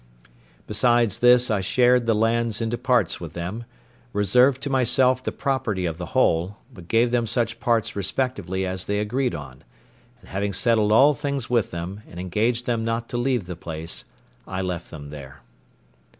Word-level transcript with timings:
Besides 0.65 1.19
this, 1.19 1.51
I 1.51 1.61
shared 1.61 2.07
the 2.07 2.15
lands 2.15 2.59
into 2.59 2.75
parts 2.75 3.19
with 3.21 3.33
them, 3.33 3.65
reserved 4.13 4.63
to 4.63 4.69
myself 4.71 5.23
the 5.23 5.31
property 5.31 5.85
of 5.85 5.99
the 5.99 6.07
whole, 6.17 6.57
but 6.73 6.87
gave 6.87 7.11
them 7.11 7.27
such 7.27 7.59
parts 7.59 7.95
respectively 7.95 8.65
as 8.65 8.85
they 8.85 8.97
agreed 8.97 9.35
on; 9.35 9.63
and 10.19 10.29
having 10.29 10.53
settled 10.53 10.91
all 10.91 11.13
things 11.13 11.51
with 11.51 11.69
them, 11.69 12.01
and 12.09 12.19
engaged 12.19 12.65
them 12.65 12.83
not 12.83 13.09
to 13.09 13.17
leave 13.17 13.45
the 13.45 13.55
place, 13.55 14.05
I 14.47 14.63
left 14.63 14.89
them 14.89 15.11
there. 15.11 15.41